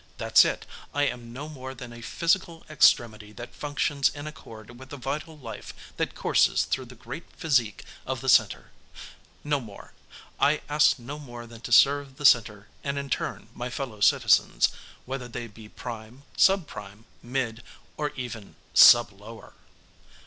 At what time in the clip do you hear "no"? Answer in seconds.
1.31-1.47, 9.43-9.59, 10.97-11.19